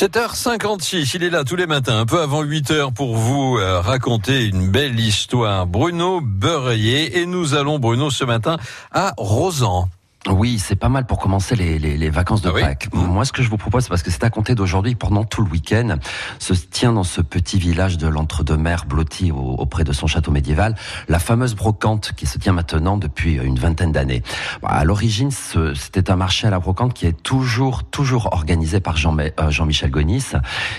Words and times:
7h56, 0.00 1.10
il 1.16 1.24
est 1.24 1.28
là 1.28 1.44
tous 1.44 1.56
les 1.56 1.66
matins, 1.66 1.98
un 1.98 2.06
peu 2.06 2.22
avant 2.22 2.42
8h 2.42 2.94
pour 2.94 3.16
vous 3.16 3.58
euh, 3.58 3.80
raconter 3.80 4.46
une 4.46 4.70
belle 4.70 4.98
histoire. 4.98 5.66
Bruno 5.66 6.22
Beurrier 6.22 7.18
et 7.18 7.26
nous 7.26 7.52
allons, 7.52 7.78
Bruno, 7.78 8.08
ce 8.08 8.24
matin 8.24 8.56
à 8.92 9.12
Rosan. 9.18 9.90
Oui, 10.28 10.58
c'est 10.58 10.76
pas 10.76 10.90
mal 10.90 11.06
pour 11.06 11.18
commencer 11.18 11.56
les, 11.56 11.78
les, 11.78 11.96
les 11.96 12.10
vacances 12.10 12.42
de 12.42 12.50
Ah 12.50 12.52
oui 12.54 12.60
Pâques. 12.60 12.88
Moi, 12.92 13.24
ce 13.24 13.32
que 13.32 13.42
je 13.42 13.48
vous 13.48 13.56
propose, 13.56 13.88
parce 13.88 14.02
que 14.02 14.10
c'est 14.10 14.22
à 14.22 14.28
compter 14.28 14.54
d'aujourd'hui, 14.54 14.94
pendant 14.94 15.24
tout 15.24 15.42
le 15.42 15.50
week-end, 15.50 15.96
se 16.38 16.52
tient 16.52 16.92
dans 16.92 17.04
ce 17.04 17.22
petit 17.22 17.58
village 17.58 17.96
de 17.96 18.06
l'entre-deux-mers 18.06 18.84
blotti 18.84 19.32
au- 19.32 19.38
auprès 19.38 19.82
de 19.82 19.92
son 19.94 20.06
château 20.06 20.30
médiéval, 20.30 20.74
la 21.08 21.18
fameuse 21.20 21.54
brocante 21.54 22.12
qui 22.14 22.26
se 22.26 22.36
tient 22.38 22.52
maintenant 22.52 22.98
depuis 22.98 23.36
une 23.36 23.58
vingtaine 23.58 23.92
d'années. 23.92 24.22
Bah, 24.62 24.68
À 24.68 24.84
l'origine, 24.84 25.30
c'était 25.30 26.10
un 26.10 26.16
marché 26.16 26.46
à 26.46 26.50
la 26.50 26.58
brocante 26.58 26.92
qui 26.92 27.06
est 27.06 27.22
toujours, 27.22 27.84
toujours 27.84 28.28
organisé 28.34 28.78
par 28.80 28.98
Jean, 28.98 29.16
euh, 29.18 29.30
Jean-Michel 29.50 29.90
Gonis. 29.90 30.32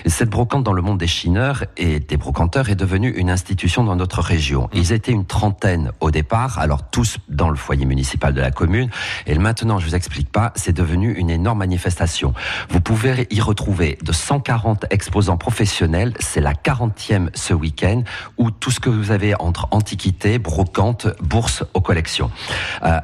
Et 0.06 0.10
cette 0.12 0.30
brocante 0.30 0.64
dans 0.64 0.74
le 0.74 0.84
monde 0.84 1.00
des 1.00 1.08
chineurs 1.08 1.66
et 1.78 2.00
des 2.00 2.18
brocanteurs 2.18 2.70
est 2.70 2.76
devenue 2.76 3.10
une 3.10 3.32
institution 3.32 3.84
dans 3.84 3.96
notre 3.96 4.22
région. 4.22 4.70
Ils 4.72 4.92
étaient 4.94 5.12
une 5.12 5.26
trentaine 5.26 5.92
au 6.00 6.12
départ, 6.12 6.60
alors 6.60 6.88
tous 6.92 7.18
dans 7.28 7.50
le 7.50 7.56
foyer 7.56 7.86
municipal 7.88 8.36
de 8.36 8.40
la 8.42 8.52
commune. 8.52 8.92
Et 9.26 9.31
maintenant, 9.40 9.80
je 9.80 9.86
vous 9.86 9.96
explique 9.96 10.32
pas, 10.32 10.52
c'est 10.56 10.74
devenu 10.74 11.14
une 11.14 11.30
énorme 11.30 11.60
manifestation. 11.60 12.34
Vous 12.70 12.82
pouvez 12.82 13.28
y 13.30 13.42
retrouver 13.42 13.98
de 14.02 14.12
140 14.12 14.86
exposants 14.90 15.38
professionnels. 15.38 16.14
C'est 16.20 16.42
la 16.42 16.54
40e 16.54 17.30
ce 17.34 17.54
week-end 17.54 18.04
où 18.38 18.52
tout 18.52 18.72
ce 18.72 18.80
que 18.80 18.90
vous 18.90 19.12
avez 19.12 19.36
entre 19.40 19.68
antiquités, 19.72 20.40
brocantes, 20.40 21.08
bourses 21.22 21.64
aux 21.74 21.82
collections. 21.82 22.32
Euh, 22.84 23.00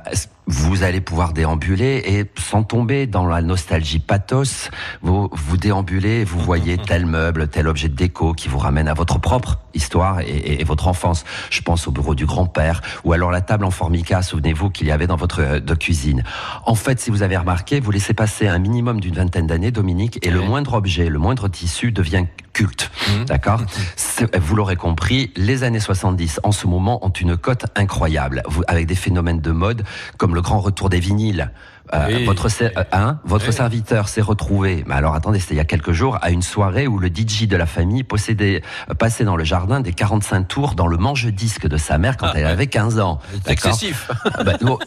vous 0.47 0.83
allez 0.83 1.01
pouvoir 1.01 1.33
déambuler 1.33 2.01
et 2.05 2.25
sans 2.39 2.63
tomber 2.63 3.05
dans 3.05 3.25
la 3.27 3.41
nostalgie 3.41 3.99
pathos, 3.99 4.69
vous, 5.01 5.29
vous 5.33 5.57
déambulez, 5.57 6.23
vous 6.23 6.39
voyez 6.39 6.77
tel 6.85 7.05
meuble, 7.05 7.49
tel 7.49 7.67
objet 7.67 7.89
de 7.89 7.95
déco 7.95 8.33
qui 8.33 8.47
vous 8.47 8.57
ramène 8.57 8.87
à 8.87 8.93
votre 8.93 9.19
propre 9.19 9.59
histoire 9.73 10.21
et, 10.21 10.25
et- 10.25 10.61
et 10.61 10.63
votre 10.63 10.87
enfance. 10.87 11.25
Je 11.49 11.61
pense 11.61 11.87
au 11.87 11.91
bureau 11.91 12.15
du 12.15 12.25
grand-père 12.25 12.81
ou 13.03 13.13
alors 13.13 13.31
la 13.31 13.41
table 13.41 13.65
en 13.65 13.71
formica, 13.71 14.21
souvenez-vous 14.21 14.69
qu'il 14.69 14.87
y 14.87 14.91
avait 14.91 15.07
dans 15.07 15.17
votre 15.17 15.41
euh, 15.41 15.59
de 15.59 15.73
cuisine. 15.75 16.23
En 16.65 16.75
fait, 16.75 16.99
si 16.99 17.11
vous 17.11 17.23
avez 17.23 17.35
remarqué, 17.37 17.79
vous 17.79 17.91
laissez 17.91 18.13
passer 18.13 18.47
un 18.47 18.57
minimum 18.59 18.99
d'une 19.01 19.15
vingtaine 19.15 19.47
d'années, 19.47 19.71
Dominique, 19.71 20.19
et 20.25 20.29
le 20.31 20.41
moindre 20.41 20.73
objet, 20.75 21.09
le 21.09 21.19
moindre 21.19 21.47
tissu 21.49 21.91
devient 21.91 22.25
culte. 22.53 22.89
D'accord 23.27 23.61
C'est- 23.95 24.35
Vous 24.37 24.55
l'aurez 24.55 24.77
compris, 24.77 25.31
les 25.35 25.63
années 25.63 25.79
70 25.79 26.39
en 26.43 26.51
ce 26.51 26.65
moment 26.67 27.05
ont 27.05 27.09
une 27.09 27.37
cote 27.37 27.65
incroyable, 27.75 28.41
avec 28.67 28.87
des 28.87 28.95
phénomènes 28.95 29.41
de 29.41 29.51
mode 29.51 29.83
comme 30.17 30.33
le 30.37 30.41
grand 30.43 30.59
retour 30.59 30.89
des 30.89 30.99
vinyles. 30.99 31.51
Euh, 31.93 32.05
Oui. 32.09 32.25
votre 32.25 32.47
euh, 32.61 32.69
hein, 32.91 33.19
votre 33.23 33.47
Oui. 33.47 33.53
serviteur 33.53 34.09
s'est 34.09 34.19
retrouvé, 34.21 34.83
mais 34.87 34.95
alors 34.95 35.15
attendez, 35.15 35.39
c'était 35.39 35.53
il 35.53 35.57
y 35.57 35.61
a 35.61 35.65
quelques 35.65 35.93
jours, 35.93 36.17
à 36.21 36.31
une 36.31 36.41
soirée 36.41 36.85
où 36.85 36.99
le 36.99 37.07
DJ 37.07 37.47
de 37.47 37.55
la 37.55 37.65
famille 37.65 38.03
possédait, 38.03 38.61
euh, 38.89 38.93
passait 38.93 39.23
dans 39.23 39.37
le 39.37 39.45
jardin 39.45 39.79
des 39.79 39.93
45 39.93 40.47
tours 40.49 40.75
dans 40.75 40.87
le 40.87 40.97
manche-disque 40.97 41.65
de 41.65 41.77
sa 41.77 41.97
mère 41.97 42.17
quand 42.17 42.27
Ah, 42.27 42.33
elle 42.35 42.45
avait 42.45 42.67
15 42.67 42.99
ans. 42.99 43.19
Excessif. 43.47 44.11
Ah 44.37 44.43
bah, 44.43 44.57
oh. 44.67 44.77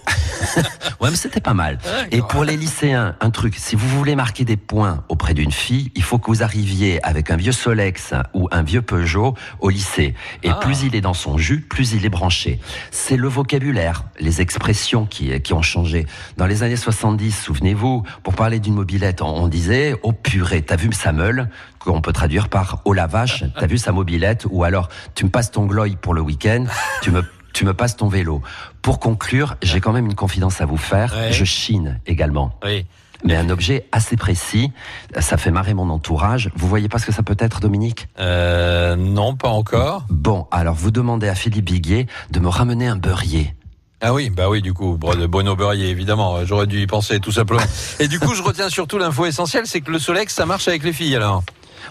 ouais, 1.01 1.09
mais 1.11 1.17
c'était 1.17 1.41
pas 1.41 1.55
mal. 1.55 1.79
Et 2.13 2.21
pour 2.21 2.45
les 2.45 2.59
lycéens, 2.59 3.17
un 3.23 3.31
truc, 3.31 3.55
si 3.57 3.77
vous 3.77 3.89
voulez 3.89 4.15
marquer 4.15 4.45
des 4.45 4.59
points 4.59 5.03
auprès 5.09 5.33
d'une 5.33 5.53
fille, 5.53 5.91
il 5.95 6.03
faut 6.03 6.19
que 6.19 6.27
vous 6.27 6.43
arriviez 6.43 7.03
avec 7.05 7.31
un 7.31 7.37
vieux 7.37 7.53
Solex 7.53 8.13
ou 8.35 8.47
un 8.53 8.63
vieux 8.63 8.83
Peugeot 8.83 9.35
au 9.61 9.71
lycée. 9.71 10.15
Et 10.43 10.51
Ah. 10.51 10.59
plus 10.61 10.83
il 10.83 10.95
est 10.95 11.01
dans 11.01 11.15
son 11.15 11.39
jus, 11.39 11.63
plus 11.63 11.93
il 11.95 12.05
est 12.05 12.11
branché. 12.11 12.61
C'est 12.91 13.17
le 13.17 13.27
vocabulaire, 13.29 14.05
les 14.21 14.43
expressions 14.43 15.07
qui, 15.07 15.31
qui 15.41 15.53
ont 15.53 15.63
changé. 15.63 16.07
Dans 16.37 16.47
les 16.47 16.63
années 16.63 16.77
70, 16.77 17.33
souvenez-vous, 17.33 18.05
pour 18.23 18.35
parler 18.35 18.61
d'une 18.61 18.75
mobilette, 18.75 19.23
on, 19.23 19.29
on 19.29 19.49
disait 19.49 19.95
«Oh 20.03 20.13
purée, 20.13 20.63
t'as 20.63 20.77
vu 20.77 20.93
sa 20.93 21.13
meule?» 21.13 21.49
qu'on 21.79 22.01
peut 22.01 22.13
traduire 22.13 22.49
par 22.49 22.83
«Oh 22.85 22.93
la 22.93 23.07
vache, 23.07 23.45
t'as 23.59 23.67
vu 23.67 23.79
sa 23.79 23.93
mobilette?» 23.93 24.47
ou 24.51 24.65
alors 24.65 24.89
«Tu 25.15 25.25
me 25.25 25.31
passes 25.31 25.51
ton 25.51 25.67
gloy 25.67 25.97
pour 26.01 26.15
le 26.15 26.21
week-end, 26.21 26.65
tu 27.03 27.11
me 27.11 27.23
tu 27.53 27.65
me 27.65 27.75
passes 27.75 27.97
ton 27.97 28.09
vélo. 28.09 28.43
Pour 28.81 29.01
conclure, 29.01 29.57
j'ai 29.61 29.81
quand 29.81 29.93
même 29.93 30.07
une 30.07 30.15
confidence 30.15 30.61
à 30.61 30.67
vous 30.67 30.77
faire. 30.77 31.13
Ouais. 31.15 31.33
Je 31.33 31.45
chine 31.45 32.01
également. 32.07 32.55
Oui. 32.65 32.87
Mais 33.25 33.37
un 33.37 33.51
objet 33.51 33.87
assez 33.93 34.17
précis, 34.17 34.73
ça 35.19 35.37
fait 35.37 35.51
marrer 35.51 35.75
mon 35.75 35.91
entourage. 35.91 36.51
Vous 36.55 36.67
voyez 36.69 36.89
pas 36.89 36.99
ce 36.99 37.07
que 37.07 37.13
ça 37.13 37.23
peut 37.23 37.37
être, 37.39 37.61
Dominique? 37.61 38.09
Euh, 38.19 38.97
non, 38.97 39.37
pas 39.37 39.51
encore. 39.51 40.07
Bon, 40.09 40.47
alors 40.51 40.75
vous 40.75 40.91
demandez 40.91 41.29
à 41.29 41.35
Philippe 41.35 41.67
Biguet 41.67 42.07
de 42.31 42.41
me 42.41 42.49
ramener 42.49 42.87
un 42.87 42.97
beurrier. 42.97 43.55
Ah 44.03 44.15
oui, 44.15 44.31
bah 44.31 44.49
oui, 44.49 44.63
du 44.63 44.73
coup, 44.73 44.97
Bru- 44.99 45.27
Bruno 45.27 45.57
Beurrier, 45.57 45.89
évidemment. 45.91 46.45
J'aurais 46.47 46.67
dû 46.67 46.81
y 46.81 46.87
penser, 46.87 47.21
tout 47.21 47.33
simplement. 47.33 47.61
Et 47.99 48.09
du 48.09 48.19
coup, 48.19 48.35
je 48.35 48.43
retiens 48.43 48.71
surtout 48.71 48.97
l'info 48.99 49.27
essentielle, 49.27 49.65
c'est 49.67 49.83
que 49.83 49.91
le 49.91 49.99
Solex, 49.99 50.35
ça 50.35 50.47
marche 50.47 50.69
avec 50.69 50.83
les 50.85 50.93
filles, 50.95 51.17
alors. 51.17 51.43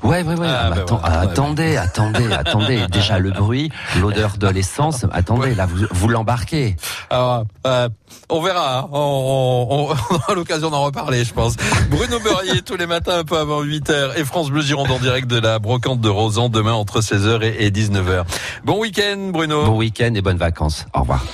Ouais, 0.02 0.24
ouais, 0.24 0.36
ouais. 0.36 0.48
Ah, 0.50 0.62
Ah, 0.66 0.70
bah, 0.70 0.86
bah 0.90 1.00
ah, 1.04 1.20
attendez, 1.20 1.76
attendez, 1.76 2.32
attendez. 2.32 2.88
Déjà 2.90 3.20
le 3.20 3.32
bruit, 3.32 3.70
l'odeur 4.00 4.38
de 4.38 4.48
l'essence. 4.48 5.06
Attendez, 5.12 5.54
là, 5.56 5.66
vous, 5.66 5.86
vous 5.92 6.08
l'embarquez. 6.08 6.78
Alors, 7.10 7.44
euh, 7.68 7.90
on 8.30 8.42
verra. 8.42 8.80
hein. 8.80 8.88
On, 8.94 9.68
on- 9.70 9.90
on 10.12 10.16
aura 10.16 10.34
l'occasion 10.36 10.70
d'en 10.70 10.84
reparler, 10.84 11.26
je 11.26 11.34
pense. 11.34 11.56
Bruno 11.92 12.18
Beurrier, 12.20 12.62
tous 12.62 12.78
les 12.78 12.86
matins, 12.88 13.20
un 13.20 13.24
peu 13.26 13.38
avant 13.38 13.62
8h. 13.64 14.18
Et 14.18 14.24
France 14.24 14.50
Bleu 14.52 14.62
Gironde 14.62 14.90
en 14.90 15.00
direct 15.00 15.28
de 15.28 15.38
la 15.40 15.60
brocante 15.60 16.00
de 16.00 16.10
Rosan, 16.10 16.48
demain 16.50 16.74
entre 16.74 17.02
16h 17.02 17.44
et 17.44 17.70
19h. 17.70 18.24
Bon 18.64 18.80
week-end, 18.80 19.30
Bruno. 19.34 19.66
Bon 19.66 19.78
week-end 19.78 20.14
et 20.16 20.22
bonnes 20.22 20.38
vacances. 20.38 20.86
Au 20.94 21.02
revoir. 21.02 21.26